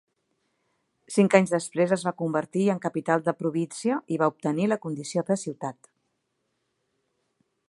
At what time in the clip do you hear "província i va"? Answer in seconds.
3.43-4.33